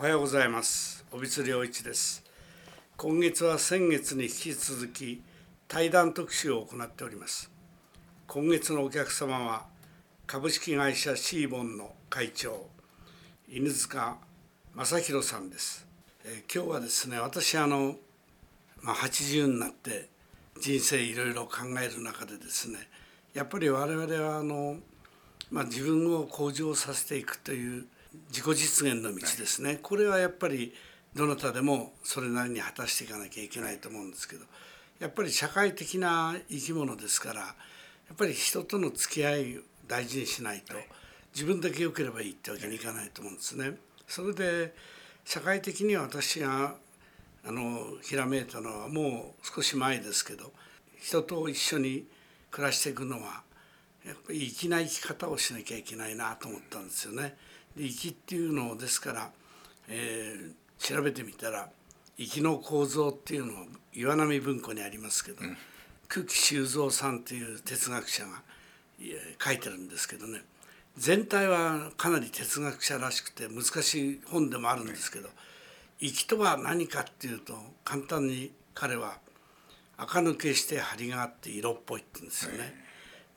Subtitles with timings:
[0.00, 1.04] おはようございます。
[1.12, 2.24] 尾光良一です。
[2.96, 5.22] 今月は先月に引き続き
[5.68, 7.50] 対談特集を行っております。
[8.26, 9.66] 今月のお客様は
[10.26, 12.66] 株式会社シーボンの会長
[13.46, 14.16] 犬塚
[14.74, 15.86] 正弘さんです、
[16.24, 17.96] えー、今日はですね私あの、
[18.80, 20.08] まあ、80になって
[20.62, 22.78] 人生いろいろ考える中でですね
[23.34, 24.78] やっぱり我々はあの、
[25.50, 27.84] まあ、自分を向上させていくという
[28.28, 30.74] 自己実現の道ですね、これはやっぱり
[31.14, 34.44] どなたでもそれなりに果たしていかなきゃいけないと思うんですけど
[35.00, 37.46] やっぱり社会的な生き物ですからや
[38.12, 40.74] っぱり人との付き合いを大事にしないと
[41.34, 43.76] 自分だけ良ければいいってわけにいかないと思うんですね。
[44.06, 44.74] それで
[45.24, 46.74] 社会的には私が
[47.44, 50.52] あのひらめいたのはもう少し前ですけど
[51.00, 52.06] 人と一緒に
[52.50, 53.42] 暮らしていくのは
[54.04, 57.36] やっぱり粋な生き方をしなきゃいけないなと思ったんですよね。
[57.80, 59.30] で粋っていうのをですから、
[59.88, 61.70] えー、調べてみたら
[62.18, 63.56] 粋の構造っていうのを
[63.94, 65.56] 岩波文庫にありますけど、うん、
[66.08, 68.42] 久喜修造さんっていう哲学者が
[69.42, 70.42] 書いてるんですけどね。
[70.98, 75.30] 全体はかなり哲学者らしくて難しい本でもあるんですけど
[76.00, 79.18] 粋とは何かっていうと簡単に彼は
[79.96, 82.74] 垢抜けして張りがあって色っぽいって言うんですよね。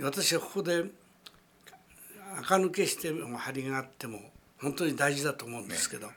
[0.00, 0.84] 私はここで
[2.40, 4.20] 垢抜けしても張りがあっても
[4.60, 6.08] 本当に大事だと思うんですけど、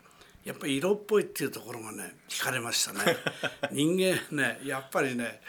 [0.44, 3.18] やっぱり色っぽいっていうところがね惹かれましたね。
[3.72, 5.42] 人間ねやっぱりね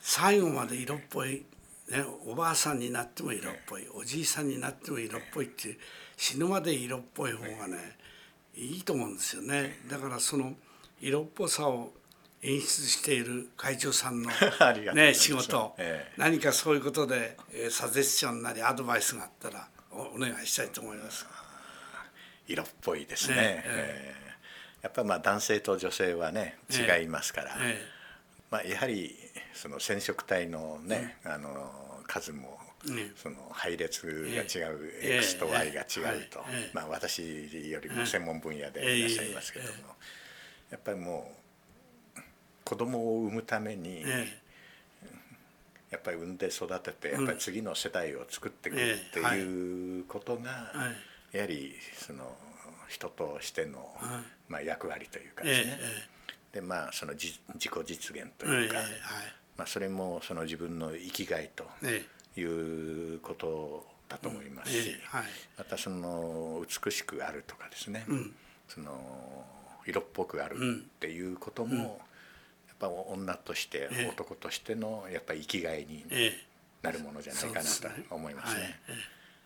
[0.00, 1.44] 最後まで色っぽい、
[1.88, 5.78] ね、おばあさんになっても色っぽいおじいさんになっても色っぽいっていう
[6.16, 7.98] 死ぬまで色っぽい方がね
[8.54, 9.80] いいと思うんですよね。
[9.88, 10.56] だからその
[11.00, 11.92] 色っぽさを
[12.42, 14.30] 演出している会長さんの、
[14.94, 21.26] ね、仕事、ええ、何かそういうことで、えー、サジェスションなりアドバイスがあったらお願いしたいと思います。
[22.46, 23.62] 色っぽいですね。
[23.66, 24.28] ええ
[24.82, 27.56] やっぱりまあ男性と女性はね違いますから、
[28.50, 29.14] まあ、やはり
[29.52, 32.58] その染色体のね、あの数も
[33.16, 35.84] その配列が違う X と Y が違
[36.16, 37.22] うと、まあ、私
[37.68, 39.70] よりも専門分野でいらっしゃいますけども、
[40.70, 41.32] やっぱりも
[42.16, 42.20] う
[42.64, 44.04] 子供を産むために、
[45.90, 48.80] やっぱり産んで育ててやっぱり次の世代を作っていくっ
[49.12, 50.72] ていうことが、
[51.32, 52.36] やはりその
[52.88, 53.94] 人としての、
[54.48, 55.78] まあ、役割というかですね、
[56.52, 57.38] でまあその自己
[57.86, 58.76] 実現というか、
[59.56, 61.64] まあ、それもその自分の生きがいと
[62.40, 64.96] いうことだと思いますし、
[65.58, 68.04] またその美しくあるとかですね、
[68.68, 69.44] その
[69.86, 72.00] 色っぽくあるっていうことも、
[72.78, 76.04] ぱ女として男としてのやっぱり生きがいに
[76.82, 78.80] なるものじゃないかなと思いますね。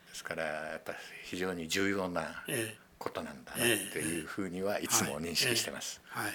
[0.09, 2.45] ですからやっぱり非常に重要な
[2.99, 6.01] ことなんだなっていうふうにはいつも認識してます。
[6.05, 6.33] はい、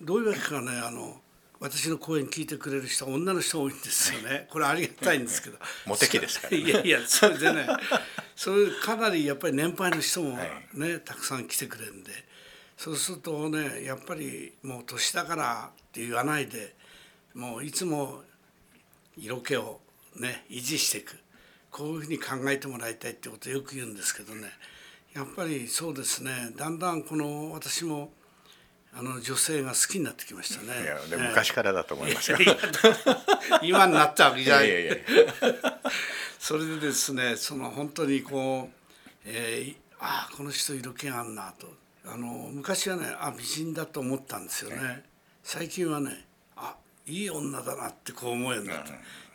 [0.00, 1.20] どういうわけかねあの
[1.60, 4.48] 私の講演聞いてくれる人女の人多いんですよね。
[4.50, 5.58] これありがたいんですけど。
[5.86, 7.66] モテ期ですから、ね、いやいやそれでね、
[8.36, 10.36] それかなりやっぱり年配の人も
[10.74, 12.12] ね、はい、たくさん来てくれるんで、
[12.76, 16.74] そうするとねやっぱりもう年だからって言わないで、
[17.34, 18.22] もういつも
[19.16, 19.80] 色気を
[20.16, 21.18] ね維持していく。
[21.70, 24.42] こういうふうに考えてもらいたいってことをよく言うんですけどね
[25.12, 28.12] やっぱりそうですねだんだんこの私も
[28.96, 30.84] あの女性が好きになってきましたね。
[30.84, 32.38] いやでも昔からだと思いますよ。
[33.60, 34.68] 今になったわけじゃない。
[36.38, 38.74] それでですねその本当にこう、
[39.24, 41.66] えー、ああこの人色気あんなと
[42.06, 45.04] あの昔はねあ美人だと思ったんですよね。
[45.42, 46.26] 最近はね
[46.56, 46.76] あ
[47.06, 48.72] いい女だなってこう思えるんうん、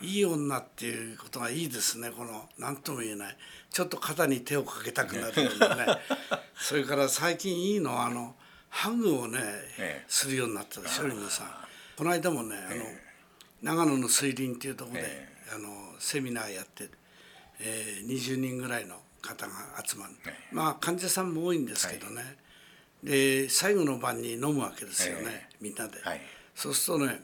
[0.02, 2.12] いい女っていうことがいいですね。
[2.12, 3.38] この何とも言えない。
[3.72, 5.86] ちょっと肩に手をかけたくなるようなね。
[6.56, 8.36] それから最近いいのはあの
[8.70, 9.40] ハグをね、
[9.78, 11.48] ええ、するようになったでしょ皆さん。
[11.98, 13.04] この間もねあの、え、
[13.62, 16.90] 長野の水林っていうところで、あのセミナーやって、
[17.60, 19.54] えー、20人ぐらいの方が
[19.86, 20.14] 集まる、
[20.52, 22.38] まあ患者さんも多いんですけどね、
[23.04, 26.22] で最後の晩に飲むわけですよね、みんなで、はい、
[26.54, 27.22] そうするとね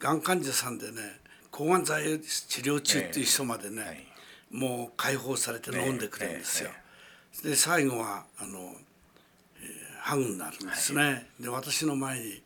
[0.00, 1.20] がん患者さんでね
[1.50, 4.06] 抗がん剤治療中っていう人までね、はい、
[4.50, 6.70] もう解放されて飲んでくれるんですよ。
[7.44, 11.02] で最後はあの、えー、ハグになるんですね。
[11.02, 12.42] はい、で私の前に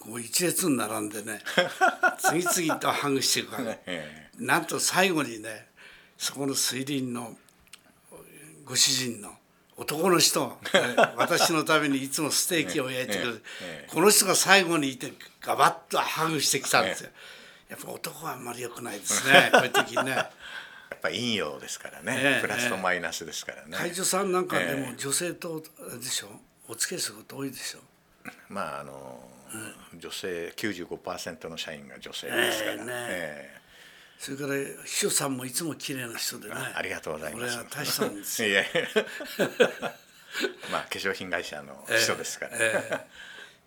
[0.00, 1.40] こう一列に並んでね
[2.18, 4.22] 次々とハグしていくわけ。
[4.38, 5.68] なんと最後にね
[6.18, 7.36] そこの水林の
[8.64, 9.36] ご主人の
[9.76, 10.58] 男の人
[11.16, 13.42] 私のためにいつもステーキを焼いてくれる、
[13.88, 17.10] この人が最後にいてガバッとハグしてきたんですよ。
[17.68, 20.10] やっぱ男はあんまり良くないですねこういう時ね。
[20.12, 20.30] や
[20.94, 23.76] っぱ陰陽ですからね、プラスとマイナスですからね。
[23.76, 25.64] 会長さんなんかでも女性と
[26.00, 26.28] でしょ？
[26.68, 27.80] お付き合いすること多いでしょ？
[28.50, 29.28] まああの、
[29.92, 33.61] うん、女性95%の社員が女性ですから、えー、ね、えー
[34.22, 34.54] それから
[34.84, 36.54] 秘書さんもいつも綺麗な人でね。
[36.76, 37.44] ありがとうございます。
[37.44, 38.50] 俺は大したんですよ。
[38.50, 38.66] いえ
[40.70, 43.06] まあ化粧品会社の秘書ですから、え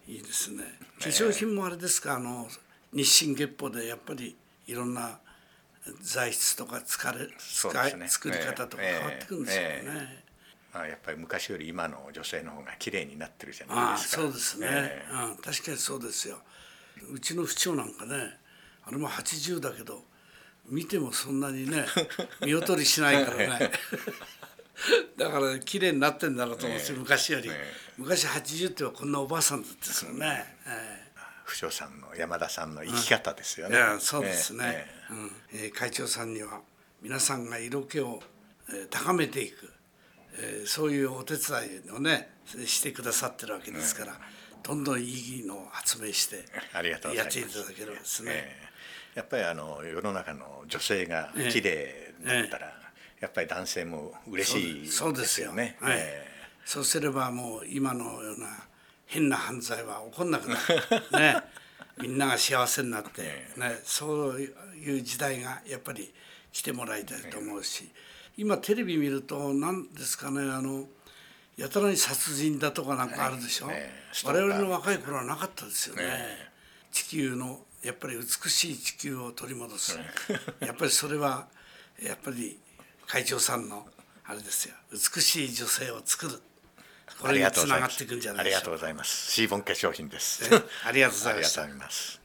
[0.07, 0.63] ー、いいですね。
[0.97, 2.15] 化粧品もあれですか？
[2.15, 2.49] あの
[2.93, 5.19] 日進月歩でやっぱりいろんな
[5.99, 7.27] 材質とか疲れ、
[7.97, 10.23] ね、作り方とか変わってくるんですよね、え
[10.73, 14.21] まあ、やっぱり昔より今の女性の方が綺麗になってるじゃないですか。
[14.21, 16.41] そうですね、えー、うん、確かにそうですよ。
[17.11, 18.39] うちの府長なんかね
[18.85, 20.14] あれも80だけど
[20.69, 21.85] 見てもそんなにね
[22.41, 23.71] 見劣りしないからね。
[25.17, 27.49] だから綺麗になってんだろうと思って、昔より、
[27.97, 35.31] 昔80ってはこんなおばあさんだったですよね、えー、不詳さんの山田さんの生き方ですよね、うん、そうですね、えー、うん。
[35.53, 36.59] えー、会長さんには
[37.01, 38.19] 皆さんが色気を、
[38.69, 39.71] えー、高めていく、
[40.37, 41.41] えー、そういうお手伝
[41.87, 42.29] いをね
[42.65, 44.19] してくださってるわけですから、
[44.61, 48.57] どんどんいいのを発明してやっていただければですね、
[49.15, 52.73] やっぱりあの世の中の女性が綺麗だったら、
[53.19, 55.77] やっぱり男性も嬉しいですよね。
[55.79, 55.99] そうはい、
[56.65, 58.47] そうすればもう今のような
[59.05, 60.61] 変な犯罪は起こんなくなる、
[61.17, 61.41] ね、
[61.97, 63.21] みんなが幸せになって、
[63.55, 66.13] ね、そういう時代がやっぱり
[66.51, 67.89] 来てもらいたいと思うし。
[68.37, 70.89] 今テレビ見ると何ですかねあの
[71.55, 73.89] やたらに殺人だとかなんかあるでしょ、ね、
[74.25, 76.03] 我々の若い頃はなかったですよね。
[76.03, 76.51] ね。
[76.91, 79.97] 地球のやっぱり美しい地球を取り戻す。
[80.59, 81.47] やっぱりそれは
[82.01, 82.59] やっぱり
[83.05, 83.87] 会長さんの
[84.25, 84.75] あれですよ。
[84.91, 86.41] 美しい女性を作る。
[87.19, 88.61] これにつながっていくんじゃないでしょうか。
[88.61, 89.31] ありがとうございます。
[89.31, 90.49] シーボン化粧品です。
[90.83, 92.24] ありがとうございます